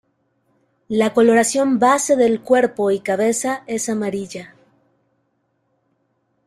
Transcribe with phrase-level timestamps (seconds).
[0.87, 4.55] La coloración base del cuerpo y cabeza es amarilla.